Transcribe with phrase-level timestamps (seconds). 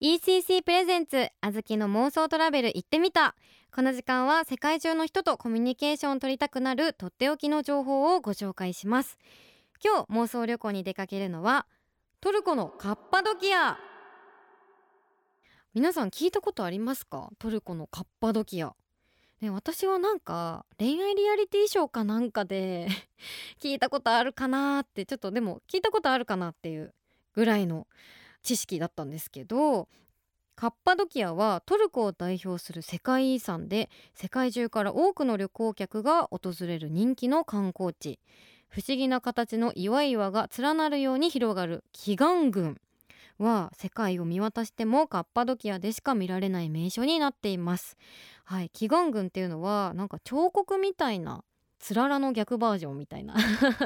[0.00, 3.34] ECC プレゼンツあずきの妄想トラベル行ってみた。
[3.74, 9.18] この時間は世界中の人とコミュニケーションを取りたくなるとっておきの情報をご紹介します。
[9.82, 11.66] 今日妄想旅行に出かけるのは
[12.20, 13.76] トルコのカッパドキア。
[15.74, 17.30] 皆さん聞いたことありますか？
[17.40, 18.76] トルコのカッパドキア。
[19.40, 22.86] ね、私はなんか恋愛リアリティショーかなんかで
[23.60, 26.94] 聞いたことあるかなってちょっとでも聞いたことあるかなっていう
[27.34, 27.88] ぐらいの
[28.42, 29.88] 知識だったんですけど
[30.56, 38.18] カッパドキアはトルコを代表する世界遺産で世界中から多くの旅行客が訪れる人気の観光地。
[38.68, 42.80] 不思議な形の岩々が連なるように広がる祈願群
[43.38, 47.96] は世界を見渡してもカッパドキアでしか見られない名所になっています。
[48.44, 51.44] はい祈願群っていうのはなんか彫刻みたいな
[51.78, 53.34] つららの逆バージョンみたいな。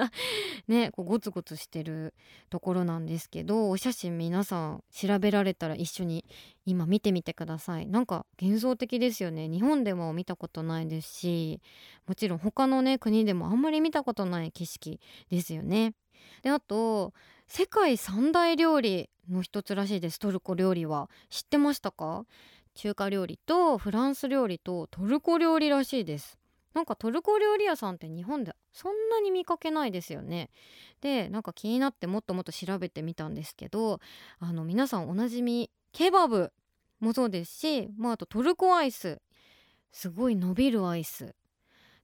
[0.68, 2.14] ねこうゴツゴツしてる
[2.50, 6.24] ところなんですけどお写真皆さん調べられたら一緒に
[6.64, 7.86] 今見てみてください。
[7.86, 9.48] なんか幻想的ですよね。
[9.48, 11.60] 日本でも見たことないですし
[12.06, 15.94] もちろん他のね国でもあんまり見たことない景色ですよね。
[16.42, 17.12] であと
[17.46, 20.18] 世界三大料理の一つらしいです。
[20.18, 21.10] トルコ料理は。
[21.28, 22.24] 知ってましたか？
[22.74, 26.38] 中華料理とフランス料理とトルコ料理らしいです。
[26.74, 30.50] なんかトルコ料理屋さんって日本でそんなに見かけないですよね。
[31.00, 34.00] でなんか気になってもっともっと調べてみたんですけど
[34.38, 36.52] あの皆さんおなじみケバブ
[37.00, 39.20] もそうですし、まあ、あとトルコアイス
[39.90, 41.34] すごい伸びるアイス。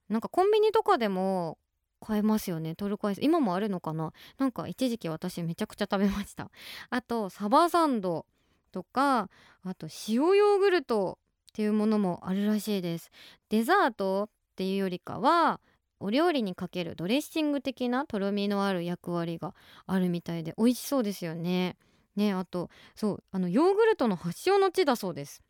[0.08, 1.58] なんかコンビニとかでも
[2.00, 3.20] 買えますよねトルコアイス。
[3.22, 4.12] 今もあるのかな？
[4.38, 6.50] なんか一時期私めちゃくちゃ食べました。
[6.90, 8.26] あとサバサンド
[8.72, 9.30] とか
[9.64, 11.18] あと塩ヨーグルト
[11.50, 13.10] っていうものもあるらしいです。
[13.48, 14.28] デザート
[14.58, 15.60] っていうよりかは
[16.00, 19.54] お料理にかけるドレッシング的なとろみのある役割が
[19.86, 21.76] あるみたいで美味しそうですよね。
[22.16, 25.42] ねあとそうあのヨーグルトの発祥の地だそうです。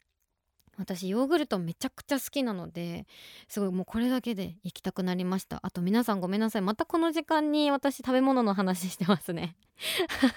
[0.76, 3.06] 私ヨーグルトめちゃくちゃ好きなので
[3.48, 9.56] すごいもうこれだけで行きたくなりましたあと皆さんごめんなさいまたこの時間に私食べ物の話してますね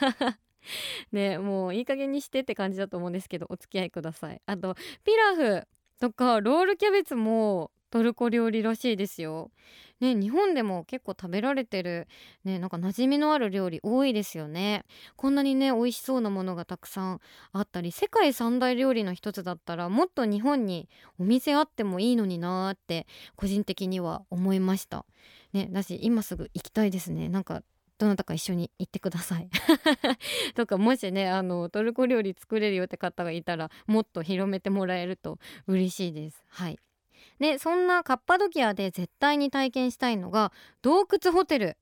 [1.12, 5.68] ねもういい加減にしてって感じだと思うんですけどお付き合いくださいあとピラフ
[6.00, 9.52] とかロールキャベツもトルコ料理らしいですよ。
[10.00, 12.07] ね、日本でも結構食べられてる、
[12.44, 14.84] ね、なんか馴染みのある料理多いですよね。
[15.16, 17.19] こんなにね美味しそうなものがたくさん
[17.52, 25.06] あったり世界三大料理の一つだったらもっと日本にお店あってもいいのになーって個人的には思いました。
[25.53, 27.29] ね、だし今すぐ行きたいですね。
[27.29, 27.62] なんか
[28.00, 29.47] どなたか一緒に行ってください
[30.56, 35.38] とかもしねあのトルコ料理作れるよって方がいたらもっと広めてもらえると
[35.68, 36.79] 嬉しいですはい
[37.40, 40.52] でそんなカッパドキアで絶対に体験したいのが
[40.82, 41.78] 洞窟ホテル。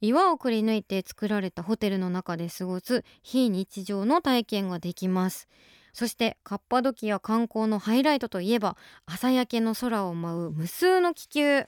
[0.00, 5.48] 岩をくり抜いて作られたホテルの中で過ごす非日常の体験ができます。
[5.92, 11.66] そしてカッパドキア観光のハイライトといえば朝焼けの空を舞う無数の気球。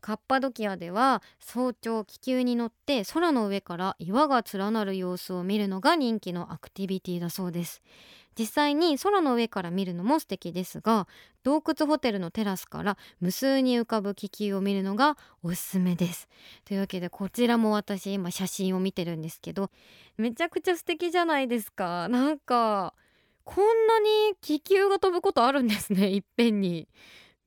[0.00, 7.82] カッパドキアでは早朝気球に乗って空の上から岩が連なる様子を見るのが人気のアクティビティだそうです。
[8.38, 11.08] 実際に空の上から見るのも素敵ですが
[11.42, 16.28] 洞窟ホテルのテラスから無数に浮かぶ気球を見るのがおすすめです。
[16.64, 19.70] というわけでこちらも私今写真を見てるんですけど
[20.16, 22.08] めちゃくちゃ素敵じゃないですか。
[22.08, 22.94] なんか
[23.42, 26.86] こんなに気球が飛ぶことあるんですね いっぺんに。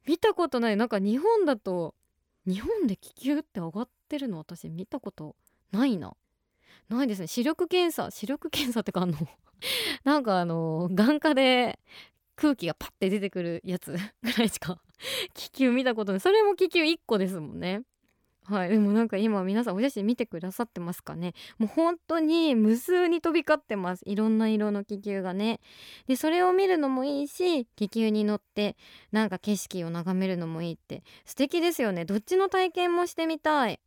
[0.07, 0.77] 見たことない。
[0.77, 1.95] なんか日本だと
[2.45, 5.35] 日本で気球って上がってるの私見たこと
[5.71, 6.15] ないな。
[6.97, 7.27] ないですね。
[7.27, 9.17] 視力検査視力検査ってかあの
[10.03, 11.79] なんかあの眼科で
[12.35, 13.91] 空気がパッて出てくるやつ
[14.23, 14.81] ぐらいしか
[15.33, 16.19] 気球見たことない。
[16.19, 17.83] それも気球1個ですもんね。
[18.45, 18.69] はい。
[18.69, 21.33] でもなんか今皆さんお写真見てくださってますかね。
[21.59, 24.03] もう本当に無数に飛び交ってます。
[24.05, 25.59] いろんな色の気球がね。
[26.07, 28.75] でそれを見るのもいいし気球に乗って
[29.11, 31.03] なんか景色を眺めるのもいいって。
[31.25, 32.05] 素敵ですよね。
[32.05, 33.79] どっちの体験もしてみたい。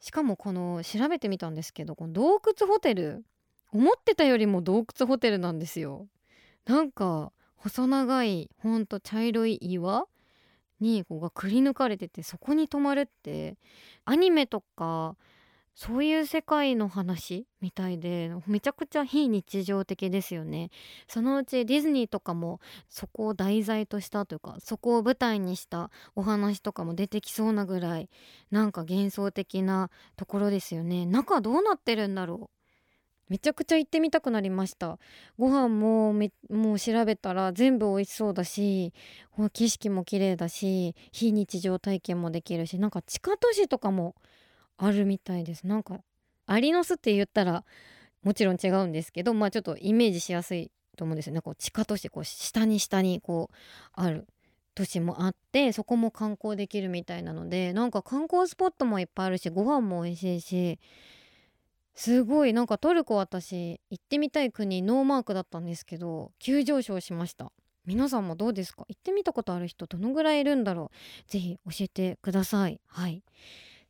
[0.00, 3.24] しかもこの調べてみたんですけどこの洞窟ホテル
[3.72, 6.08] 思ってたよりも洞窟ホテルなんですよ。
[6.66, 10.06] なんか細長いほんと茶色い岩
[10.80, 13.58] にこうがくり抜かれててそこに泊まるって
[14.04, 15.16] アニメとか
[15.82, 20.68] そういう世界の話みたいでめちゃくちゃ非日常的ですよね。
[21.08, 22.60] そのうちディズニーとかも
[22.90, 28.10] そこを題材としたというかそこを舞台にしたお話とかも出てきそうなぐらい
[28.50, 29.88] なんか幻想的な
[30.18, 31.06] ところですよね。
[31.06, 32.60] 中どうなってるんだろう。
[33.30, 34.98] めちゃくちゃ行ってみたくなりました。
[35.38, 36.12] ご飯も
[36.50, 38.92] もう調べたら全部美味しそうだし
[39.54, 44.14] 景色も綺麗だし非日常体験もできるしなんか地下都市とかも
[44.82, 45.66] あるみたいです。
[45.66, 46.00] なんか
[46.46, 47.64] アリの巣って言ったら
[48.22, 51.40] もちろん違うんですけどまあちょっとイメージしやすいと思うんですよね。
[51.40, 53.54] こう地下都市こう下に下にこう
[53.92, 54.26] ある
[54.74, 60.78] 都市もあってそこも観光できるみたいなのでなんか観光スポットもいっぱいあるしご飯も美味しいし
[61.94, 67.52] すごいなんかトルコ私行ってみたい国ノーマークだったんですけど急上昇しました。
[67.84, 68.84] 皆さんもどうですか？
[68.88, 70.90] 行ってみたことある人どのぐらいいるんだろ
[71.28, 71.30] う？
[71.30, 72.80] ぜひ教えてください。
[72.86, 73.22] はい。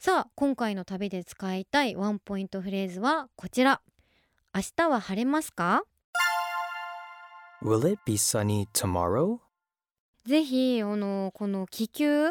[0.02, 3.82] さあ今回の旅で使いたいワンポイントフレーズはこちら。
[4.54, 5.82] 明日は晴れますか
[7.62, 9.40] ？Will it be sunny tomorrow?
[10.24, 12.28] ぜひあのこの気球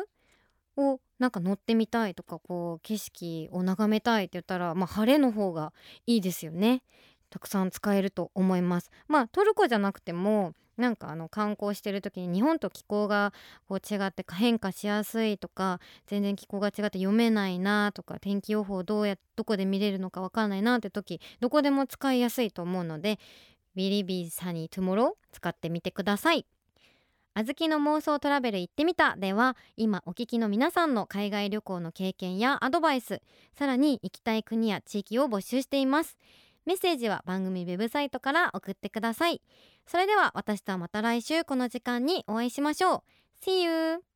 [0.78, 5.72] をなんか乗ってみたいとかこう景色を眺めたいって言ったら、まあ、晴れの方が
[6.08, 6.82] いいですよね。
[7.30, 8.90] たくさん使えると思います。
[9.08, 13.34] まあトルコじゃなくてもなんかあの観光してる時に日本と気候が
[13.68, 23.20] こう違って変化しやすいとか全然気候が違って読めないなとか天気予報どうやどこで見れるのかわかんないなって時どこでも使いやすいと思うので
[23.76, 26.46] 「Will it be sunny tomorrow」使ってみてください。
[27.36, 33.22] あずきの妄想トラベル行ってみたでは今お聞きの皆さんの海外旅行の経験やアドバイス
[33.54, 36.18] さらに行きたい国や地域を募集しています
[36.70, 39.42] メッセージは番組ウェブサイトから送ってください
[39.88, 43.02] それでは私とはまた来週この時間にお会いしましょう
[43.44, 44.10] See you!